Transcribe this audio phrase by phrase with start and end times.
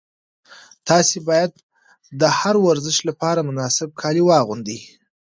[0.87, 1.51] تاسي باید
[2.21, 4.79] د هر ورزش لپاره مناسب کالي واغوندئ.